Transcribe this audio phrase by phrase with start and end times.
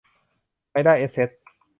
[0.71, 1.29] ไมด้า แอสเซ็ท